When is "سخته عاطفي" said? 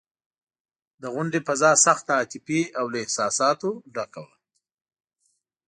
1.85-2.61